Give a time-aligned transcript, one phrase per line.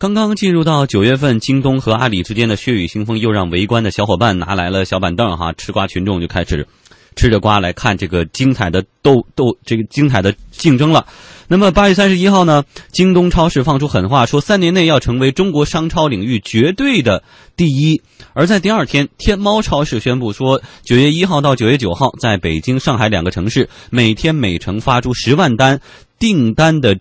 [0.00, 6.66] 刚刚进入到九月份，京东和阿里之间的血雨腥风，又让围观的小伙伴拿来了小板凳哈，吃瓜群众就开始
[7.14, 11.04] 吃着瓜来看这个精彩的斗斗这个精彩的竞争了。
[11.48, 17.22] 那么八月三十一号呢，京东超市放出狠话，说三年内要成为中国商超领域绝对的
[17.54, 18.00] 第一。
[18.32, 25.82] 而在第二天，天猫超市宣布说，九月一号到九月九号，在北京、上海两个城市，每天每城发出十万单
[26.18, 26.96] 订单的。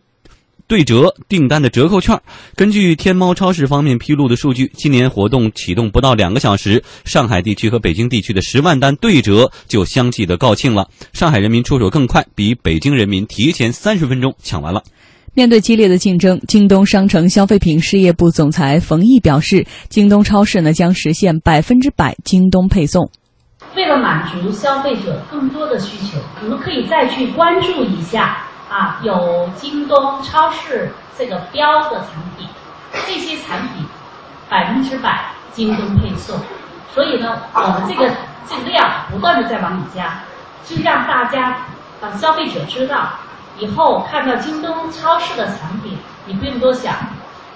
[0.70, 2.22] 对折订单的折扣券，
[2.56, 10.88] 根据天猫超市方面披露的数据，今年活动启动不到两个小时，上海地区和北京地区的十万单对折就相继的告罄了。
[11.12, 14.84] 上海人民出手更快，比北京人民提前三十分钟抢完了。
[15.34, 23.10] 面对激烈的竞争，京东商城消费品事业部总裁冯毅表示，京东超市呢将实现百分之百京东配送。
[23.76, 28.46] 为了满足消费者更多的需求，我们可以再去关注一下。
[28.70, 32.48] 啊，有京东超市这个标的产品，
[33.08, 33.86] 这些产品
[34.48, 36.40] 百分之百京东配送，
[36.94, 38.10] 所以呢，我们这个
[38.48, 40.20] 这个量不断的在往里加，
[40.64, 41.58] 就让大家
[42.00, 43.10] 啊消费者知道，
[43.58, 46.94] 以后看到京东超市的产品，你不用多想，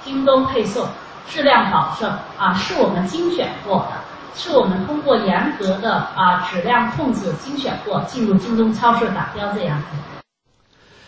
[0.03, 0.87] 京东配送，
[1.29, 4.01] 质量保证啊，是我们精选过的，
[4.33, 10.22] 是我们通过严格的啊质量控制精选过进入京东超市打标这样子。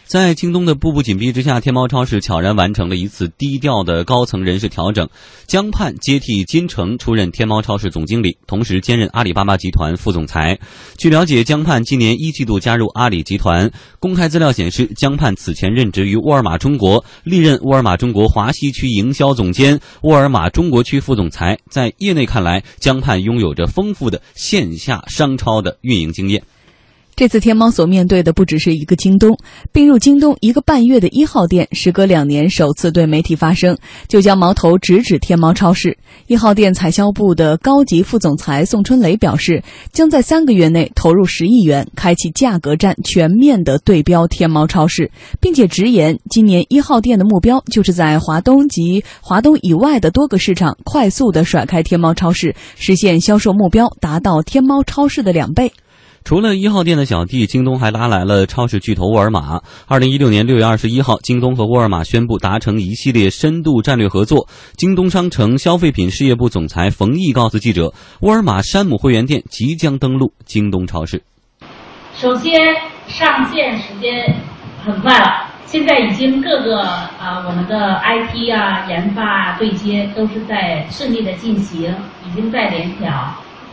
[0.07, 5.09] 在京东的步步紧逼之下，天猫超市悄然完成了一次低调的高层人事调整，
[5.47, 10.59] 江畔接替金城出任天猫超市总经理，同时兼任阿里巴巴集团副总裁。
[10.99, 13.71] 据了解，江畔今年一季度加入阿里集团。
[13.99, 21.57] 公开资料显示，江畔此前任职于沃尔玛中国，历任沃尔玛中国华西区营销总监、沃尔玛中国区副总裁。
[21.71, 26.43] 在业内看来，江畔拥有着丰富的线下商超的运营经验。
[27.15, 29.37] 这次天猫所面对的不只是一个京东，
[29.71, 33.77] 并入京东一个半月的一号店，时隔两年首次对媒体发声，
[34.09, 35.97] 就将矛头直指天猫超市。
[36.27, 39.63] 一号店采销部的高级副总裁宋春雷表示，
[39.93, 45.09] 将在三个月内投入十亿元，开启价格战，全面的对标天猫超市，
[45.39, 55.71] 并且直言，今年一号店的目标就是在华东及华东以外的多个市场快速的甩开天猫超市，实现销售目标达到天猫超市的两倍。
[56.25, 59.61] 除了一号店的小弟，京东还拉来了超市巨头沃尔玛。
[59.87, 64.47] 二零一六年六月二十一号，京东和沃尔玛宣布达成一系列深度战略合作。
[64.75, 71.21] 京东商城消费品事业部总裁冯毅告诉记者，沃尔玛山姆会员店即将登陆京东超市。
[72.15, 72.59] 首先，
[73.07, 74.35] 上线时间
[74.83, 75.27] 很快了，
[75.67, 81.93] 现在已经各个啊，我们的 IT 啊、研发啊对接都是在顺利的进行，
[82.27, 83.13] 已经在联调。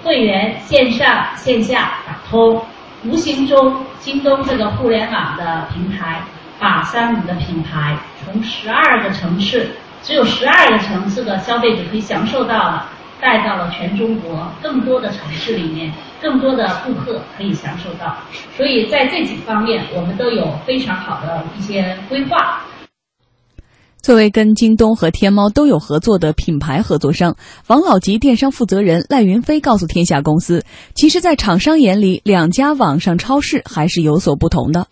[0.03, 2.61] 会员线上线下打通，
[3.05, 6.23] 无形中京东这个互联网的平台，
[6.59, 12.89] 把山姆的品牌从十二个城市，只有十二个城市的消费者可以享受到了，
[13.21, 18.17] 带到了全中国更多的城市里面，更多的顾客可以享受到。
[18.57, 22.63] 所以在这几方面，我们都有非常好的一些规划。
[24.03, 27.37] 作为跟京东和天猫都有合作的品牌合作商，
[27.69, 30.65] 王老吉电商负责人赖云飞告诉天下公司，
[30.97, 34.89] 其实，在厂商眼里，两家网上超市还是有所不同的。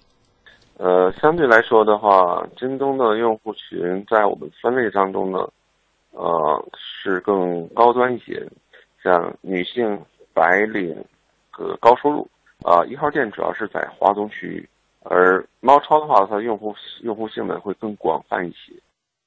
[0.79, 5.41] 呃，相对来说的话，京东的用户群在我们分类当中呢，
[6.13, 8.49] 呃，是更高端一些，
[9.03, 10.01] 像女性、
[10.33, 10.97] 白领
[11.51, 12.29] 和高收入。
[12.63, 14.69] 啊，一号店主要是在华东区域，
[15.03, 16.73] 而猫超的话，它用户
[17.03, 18.73] 用户性呢会更广泛一些。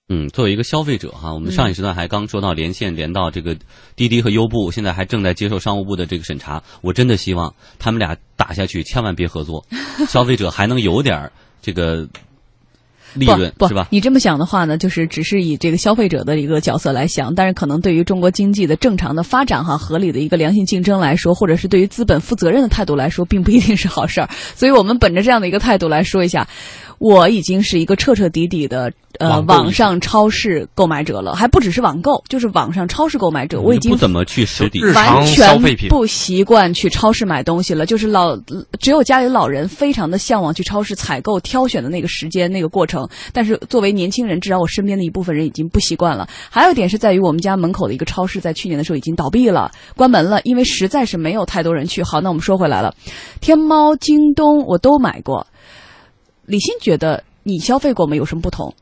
[0.09, 3.57] 嗯，作为一个消费者哈，我们上一时段还刚说到连线连到这个
[3.95, 6.61] 滴滴和优步，现在还正在接受商务部的这个审查。
[6.81, 9.65] 我真的希望他们俩打下去，千万别合作，
[10.09, 11.31] 消费者还能有点
[11.61, 12.07] 这个
[13.13, 13.87] 利润，是吧？
[13.91, 24.29] 你这么想的话呢，就是只是以这个消费者的一个角色来想，但是可能对于中国经济的正常的发展哈，合理的一个良性竞争来说，或者是对于资本负责任的态度来说，并不一定是好事儿。
[24.55, 26.47] 所以我们本着这样的一个态度来说一下。
[26.99, 33.59] 我已经是一个彻彻底底的呃网上超市购买者了，还不只是网购，就是网上超市购买者。
[33.59, 35.59] 我已经不怎么去实体，完全
[35.89, 37.85] 不习惯去超市买东西了。
[37.85, 38.37] 就是老
[38.79, 43.02] 只有家里老人非常的向往去超市采购、挑选的那个时间、那个过程。
[43.31, 46.27] 但是作为年轻人，至少我身边的一部分人已经不习惯了。
[46.49, 52.03] 还有一点是在于我们家门口的一个超市，在去年的时候已经倒闭了、关门了，因为实在是没有太多人去。
[52.03, 52.95] 好，那我们说回来了，
[53.41, 55.47] 天猫、京东我都买过。
[56.45, 58.15] 李欣觉得你消费过吗？
[58.15, 58.73] 有什么不同？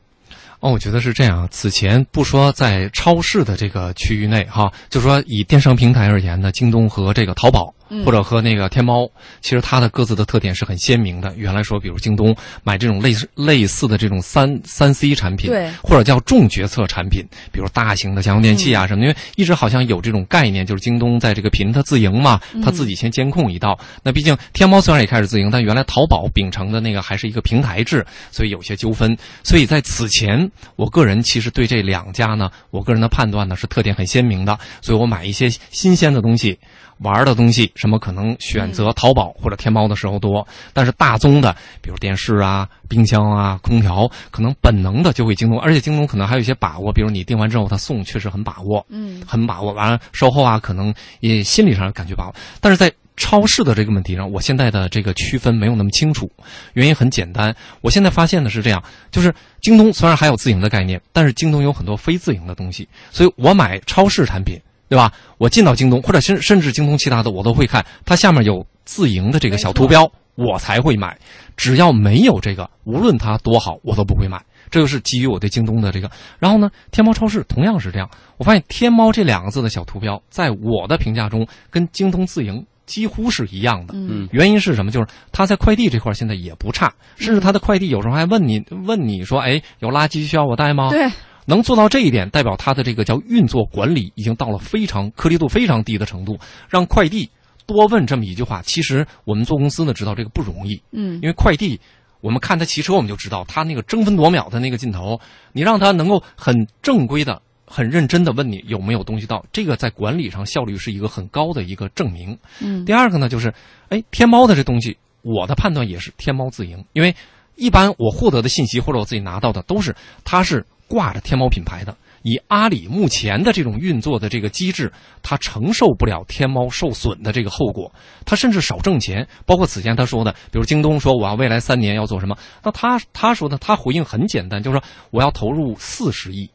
[0.60, 1.48] 哦，我觉得是这样。
[1.50, 9.06] 此前不说在超市的这个区域内哈，就说以电商平台而言呢，京东和这个淘宝嗯或者和那个天猫，
[9.42, 11.32] 其实它的各自的特点是很鲜明的。
[11.36, 12.34] 原来说，比如京东
[12.64, 17.22] 买这种类似类似的这种三三 C 产品，对或者叫重决策产品，
[17.52, 23.78] 比如大型的家用电器嗯啊什么的，因为一直好像有这种概念，就是京东在这个品它自营嘛，它嗯自己先监控一道。
[24.02, 29.16] 那毕竟天猫虽然也开始自营，但原来淘宝秉承的那个还是一个平台制，所以有些纠纷。
[29.44, 36.58] 所以在此前，我个人其实对这两家呢，我个人的判断呢是特点很鲜明的，所以我买一些新鲜的东西。
[37.02, 49.72] 玩儿的东西，什么可能选择淘宝或者天猫的时候多，但是大宗的，比如电视啊、冰箱啊、空调，可能本能的就会京东，而且京东可能还有一些把握，比如你订完之后他送，确实很把握，嗯很把握。
[49.72, 56.30] 完了售后啊，可能也心理上感觉把握，但是在超市的这个问题上，我现在的这个区分没有那么清楚，
[56.74, 64.58] 原因很简单，我现在发现的是这样，就是京东虽然还有自营的概念，但是京东有很多非自营的东西，所以我买超市产品。
[64.92, 65.10] 对吧？
[65.38, 71.18] 我进到京东，或者甚甚至京东其他的，我都会看，它下面有自营的这个小图标，我才会买。
[71.56, 74.44] 只要没有这个，无论它多好，我都不会买。
[74.70, 76.10] 这就是基于我对京东的这个。
[76.38, 78.10] 然后呢，天猫超市同样是这样。
[78.36, 83.94] 我发现“天猫”这两个字的小图标，在我的评价中跟京东自营几乎是一样的。
[83.96, 84.90] 嗯原因是什么？
[84.92, 91.08] 就是它在快递这块现在也不差，甚至它的快递有时候还问你问你说：“哎，有垃圾需要我带吗？”对，
[91.52, 96.38] 能做到这一点，代表它的这个叫运作管理已经到了非常颗粒度非常低的程度。
[96.70, 97.28] 让快递
[97.66, 101.78] 多问这么一句话，其实我们做公司呢知道这个不容易，嗯因为快递。
[102.22, 105.20] 我们看他骑车，我们就知道他那个争分夺秒的那个劲头。
[105.52, 112.38] 你让他能够很正规的、很认真的问你有没有东西到，这个在管理上效率是一个很高的一个证明。
[112.60, 113.52] 嗯第二个呢，就是，
[113.88, 117.12] 哎，天猫的这东西，我的判断也是天猫自营，因为
[117.56, 121.96] 一般我获得的信息或者我自己拿到的都是它是挂着天猫品牌的。
[122.20, 124.92] 以阿里目前的这种运作的这个机制，
[125.22, 127.90] 它承受不了天猫受损的这个后果，
[128.26, 129.26] 它甚至少挣钱。
[129.46, 136.50] 包括此前他说的，比如京东说我要未来三年要做什么，那他他说的他回应很简单，就是说我要投入四十亿，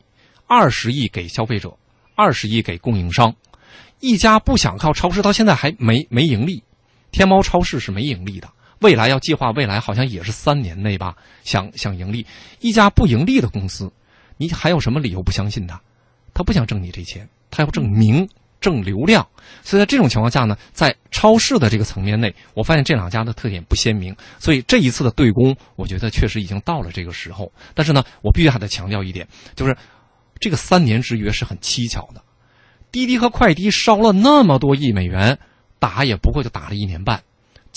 [0.45, 1.75] 二十亿给消费者，
[2.15, 3.33] 二十亿给供应商。
[3.99, 6.63] 一家不想靠超市，到现在还没没盈利，
[7.11, 8.47] 天猫超市是没盈利的。
[8.79, 12.27] 未来要计划未来好像也是三年内吧，想想盈利。
[12.61, 13.91] 一家不盈利的公司，
[14.37, 15.81] 你还有什么理由不相信他？
[16.33, 18.29] 他不想挣你这钱，他要挣名、
[18.61, 19.27] 挣流量。
[19.63, 24.15] 所以在这种情况下呢，在超市的这个层面内，我发现这两家的特点不鲜明。
[24.37, 27.51] 所以这一次的对攻，我觉得确实已经到了这个时候。
[27.73, 29.75] 但是呢，我必须还得强调一点，就是
[30.39, 32.21] 这个三年之约是很蹊跷的。
[32.91, 35.39] 滴滴和快滴烧了那么多亿美元，
[35.79, 37.23] 打也不过就打了一年半。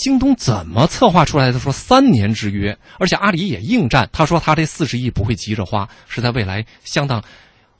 [0.01, 1.59] 京东怎么策划出来的？
[1.59, 7.23] 说三年之约，而且阿里也应战，他说他这四十亿不会急着花，是在未来相当。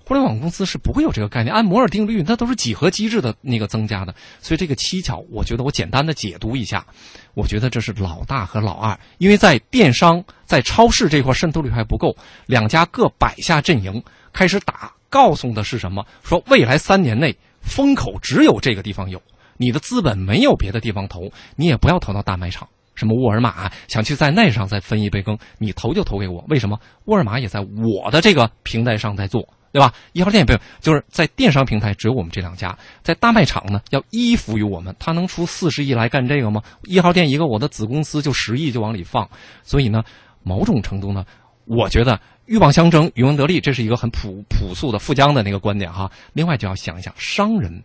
[0.05, 6.85] 互联网公司是不会有这个概念，按摩尔定律，那都是几何机制的那个增加的，所以这个蹊跷，我觉得我简单的解读一下，
[7.33, 12.15] 我觉得这是老大和老二，因为在电商、在超市这块渗透率还不够，
[12.45, 16.05] 两家各摆下阵营开始打，告诉的是什么？
[16.23, 19.19] 说未来三年内风口只有这个地方有。
[19.61, 26.43] 你的资本没有别的地方投，你也不要投到大卖场，什么沃尔玛想去在那上再分一杯羹，你投就投给我。
[26.49, 26.79] 为什么？
[27.05, 29.93] 沃尔玛也在我的这个平台上在做，对吧？
[30.13, 36.63] 一号店也不用，就是在电商平台只有我们这两家，在大卖场呢要依附于我们，他能出四十亿来干这个吗？
[36.85, 39.29] 一号店一个我的子公司就十亿就往里放，
[39.61, 40.03] 所以呢，
[40.41, 41.23] 某种程度呢，
[41.65, 46.11] 我觉得鹬蚌相争，渔翁得利，这是一个很朴朴素的富江的那个观点哈。
[46.33, 47.83] 另外就要想一想商人。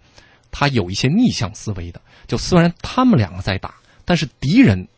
[0.59, 3.75] 他有一些逆向思维的，就虽然他们两个在打，
[4.07, 4.89] 但是敌人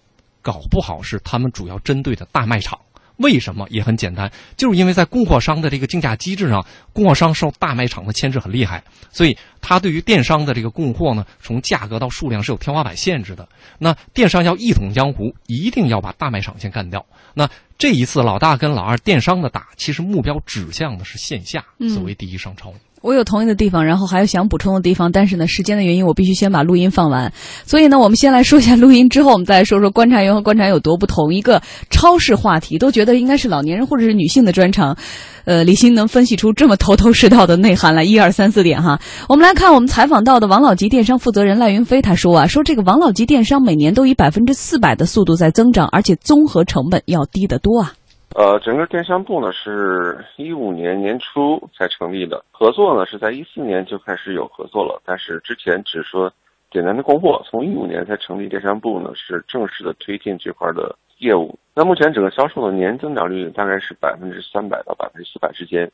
[0.40, 2.78] 搞不好是他们主要针对的大卖场。
[3.16, 3.66] 为什么？
[3.68, 13.48] 也很简单，就是因为在供货商的这个竞价机制上，供货商受大卖场的牵制很厉害，所以他对于电商的这个供货呢，从价格到数量是有天花板限制的。
[13.80, 17.04] 那电商要一统江湖，一定要把大卖场先干掉。
[17.34, 22.72] 那这一次老大跟老二电商的打，其实目标指向的是线下，所谓第一商超。
[23.00, 27.32] 我有同意的地方，然后还有想补充的地方，但是呢，时间的原因，我必须先把录音放完。
[27.64, 31.32] 所以呢，我们先来说一下录音，之后我们再来说说观察员和观察员有多不同。
[31.32, 34.98] 一个超市话题，都觉得应该是老年人或者是女性的专长。
[35.48, 39.00] 呃，李欣能分析出这么头头是道的内涵来，一二三四点哈。
[39.30, 47.94] 我们来看我们采访到的王老吉电商负责人赖云飞，他说啊，说这个王老吉电商每年都以百分之四百的速度在增长，而且综合成本要低得多啊。
[48.36, 56.30] 呃，整个电商部呢是一五年年初才成立的，合作呢是在一四年就开始有合作了，但是之前只说
[56.70, 61.58] 简单的供货，从一五年才成立电商部呢是正式的推进这块的业务。
[61.74, 65.90] 那目前整个销售的年增长率大概是百分之三百到百分之四百之间。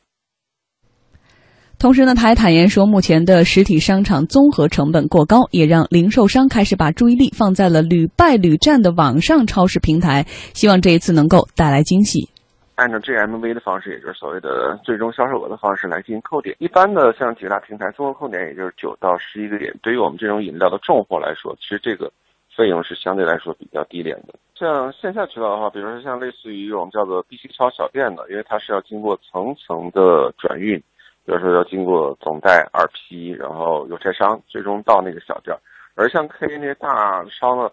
[1.77, 12.29] 同时呢，他还坦言说，目前的实体商场综合成本过高，也让零售商开始把注意力放在了屡败屡战的网上超市平台，希望这一次能够带来惊喜。
[12.75, 16.55] 按照 GMV 的方式，也就是所谓的最终销售额的方式来进行扣点。
[16.59, 19.73] 一般的像几大平台综合扣点，也就是九到十一个点。
[19.81, 22.11] 对于我们这种饮料的重货来说，其实这个
[22.55, 24.35] 费用是相对来说比较低廉的。
[24.55, 30.77] 像线下渠道的话，比如说像类似于我们叫做 BC 超小店的，因为它是要经过层层的转运，
[31.25, 35.55] 比如说要经过总代、二批，然后邮差商，最终到那个小店。
[35.95, 37.71] 而像 K 那些大商呢。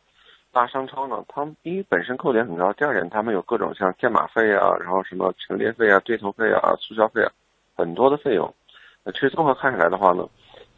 [0.52, 7.32] 大商超呢，他们第一本身扣点很高，第二点他们有各种像建码费啊，然后什么陈列费啊、对头费啊、促销费啊，
[7.74, 8.54] 很多的费用。
[9.02, 10.28] 那其实综合看起来的话呢。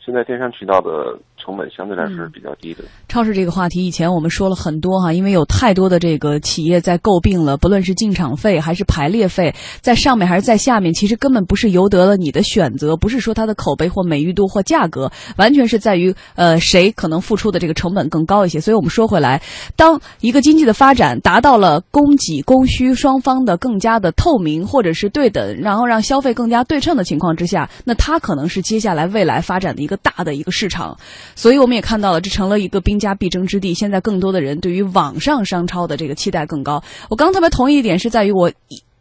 [0.00, 2.84] 现在电商渠道的成本相对来说是比较低的。
[3.08, 18.60] 超市这个话题，以前我们说了很多哈，因为有太多的这个企业在诟病了，不论是进场费还是排列费，在上面还是在下面，其实根本不是由得了你的选择，不是说它的口碑或美誉度或价格，完全是在于呃谁可能付出的这个成本更高一些。
[18.60, 19.42] 所以我们说回来，
[19.76, 29.98] 当一个经济的发展达到了供给供需双方的更加的透明或者是对等，然后让消费更加对称的情况之下，那它可能是接下来未来发展的一个。
[30.04, 30.98] 大的一个市场，
[31.34, 33.74] 所以我们也看到了，这成了一个兵家必争之地。
[33.74, 36.82] 现在更多的人对于网上商超的这个期待更高。
[37.10, 38.52] 我刚特别同意一点是在于，我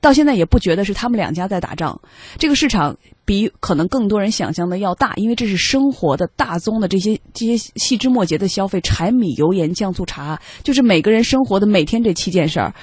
[0.02, 2.02] 到现在也不觉得是他们两家在打仗，
[2.38, 2.98] 这个市场。
[3.25, 12.74] 比可能更多人想象的要大，因为这是生活的大宗的这些这些细枝末节的消费，柴米油盐酱醋茶，就是每个人生活的每天这七件事儿。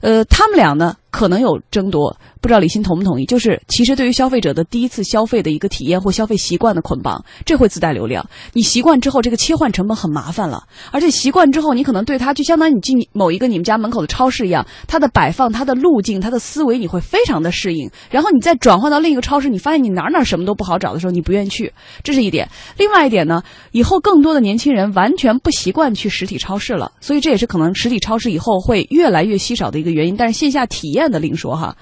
[0.00, 3.24] 呃，他们俩呢可能有争夺，不知道李欣同不同意？
[3.24, 8.28] 就是其实对于消费者的第一次消费的一个体验或消费习惯的捆绑，这会自带流量。
[8.52, 17.90] 你习惯之后，这个切换成本很麻烦了，而且习惯之后，你可能对它就相当于你进某一个你们家门口的超市一样，它的摆放、它的路径、它的思维，你会非常的适应。
[18.10, 19.96] 然后你再转换到另一个超市，你发现你。
[19.96, 22.46] 哪哪什么都不好找的时候，你不愿意去，这是一点。
[22.76, 30.16] 另外一点呢，以后更多的年轻人完全不习惯去实体超市了，所以这也是可能实体超市以后会越来越稀少的一个原因。
[30.16, 31.76] 但是线下体验的另说哈，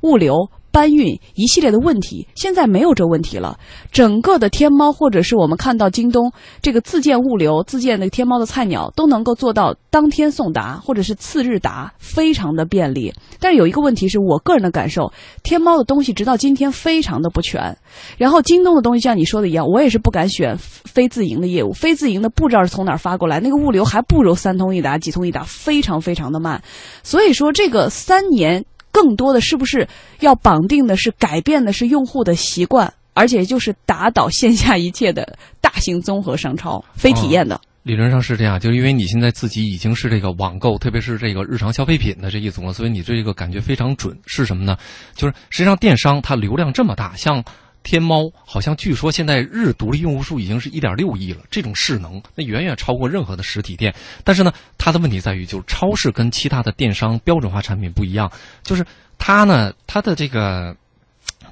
[0.00, 0.48] 物流。
[0.72, 3.58] 搬运一系列的问题，现在没有这问题了。
[3.90, 13.12] 整个的天猫，或者是我们看到京东这个自建物流、自建的天猫的菜鸟，都能够做到当天送达，或者是次日达，非常的便利。
[13.40, 15.12] 但是有一个问题是我个人的感受，
[15.42, 17.76] 天猫的东西直到今天非常的不全。
[18.16, 26.62] 然后京东的东西像你说的一样，我也是不敢选非自营的业务，非自营的不知道是从哪儿发过来，那个物流还不如三通一达、几通一达，非常非常的慢。
[27.02, 28.64] 所以说这个三年。
[28.90, 29.88] 更多的是不是
[30.20, 37.60] 要绑定的是改变的是用户的习惯，而且就是打倒线下一切的大型综合商超， 非体验的。
[37.82, 44.18] 理论上是这样，就是因为你现在自己已经是这个网购，特别是这个日常消费品的这一组了，所以你这个感觉非常准。
[44.26, 44.76] 是什么呢？
[45.14, 47.42] 就是实际上电商它流量这么大，像。
[47.82, 53.94] 天猫好像据说现在日独立用户数已经是一点六亿了，这种势能那远远超过任何的实体店。
[54.24, 58.30] 但是呢，它的问题在于，就是超市跟其他的电商标准化产品不一样，
[58.62, 58.84] 就是
[59.18, 60.76] 它呢，它的这个。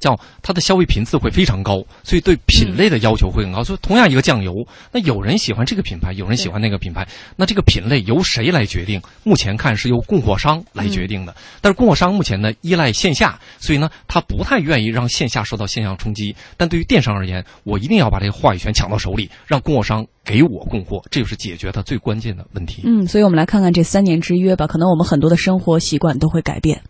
[0.01, 3.63] 叫它的消费频次会非常高，所以对品类的要求会很高。
[3.63, 4.53] 所以同样一个酱油，
[4.93, 9.01] 那有人喜欢这个品牌，有人喜欢那个品牌，那这个品类由谁来决定？
[9.25, 11.35] 目前看是由供货商来决定的。
[11.61, 16.35] 但是供货商目前呢依赖线下，所以呢他不太愿意让线下受到线上冲击。
[16.57, 22.83] 但对于电商而言，我一定要把这个话语权抢到手里，让供货商给我供货，这就是解决它最关键的问题。
[22.85, 26.83] 嗯，所以我们来看看这三年之约吧，可能我们很多的生活习惯都会改变。